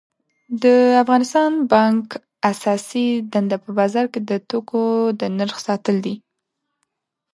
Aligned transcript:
د 0.63 0.65
افغانستان 1.03 1.51
بانک 1.73 2.07
اساسی 2.51 3.07
دنده 3.31 3.57
په 3.63 3.69
بازار 3.79 4.05
کی 4.13 4.19
د 4.29 4.31
توکو 4.49 4.83
د 5.19 5.21
نرخ 5.37 5.57
ساتل 5.67 5.95
دي 6.05 6.15